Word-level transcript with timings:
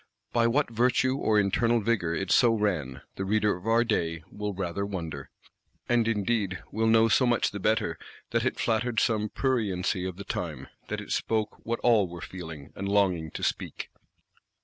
By 0.33 0.47
what 0.47 0.71
virtue 0.71 1.15
or 1.15 1.39
internal 1.39 1.79
vigour 1.79 2.15
it 2.15 2.31
so 2.31 2.55
ran, 2.55 3.03
the 3.17 3.23
reader 3.23 3.55
of 3.55 3.67
our 3.67 3.83
day 3.83 4.23
will 4.31 4.51
rather 4.51 4.83
wonder:—and 4.83 6.07
indeed 6.07 6.63
will 6.71 6.87
know 6.87 7.07
so 7.07 7.27
much 7.27 7.51
the 7.51 7.59
better 7.59 7.99
that 8.31 8.43
it 8.43 8.59
flattered 8.59 8.99
some 8.99 9.29
pruriency 9.29 10.03
of 10.09 10.15
the 10.17 10.23
time; 10.23 10.67
that 10.87 11.01
it 11.01 11.11
spoke 11.11 11.63
what 11.67 11.79
all 11.81 12.07
were 12.07 12.19
feeling, 12.19 12.73
and 12.75 12.89
longing 12.89 13.29
to 13.29 13.43
speak. 13.43 13.91